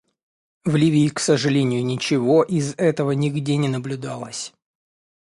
В 0.65 0.75
Ливии, 0.75 1.09
к 1.09 1.19
сожалению, 1.19 1.85
ничего 1.85 2.41
из 2.41 2.73
этого 2.77 3.11
нигде 3.11 3.55
не 3.57 3.69
наблюдалось. 3.69 4.51